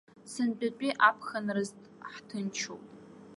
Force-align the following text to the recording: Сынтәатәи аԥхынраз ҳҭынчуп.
Сынтәатәи 0.31 0.97
аԥхынраз 1.07 1.69
ҳҭынчуп. 2.11 2.83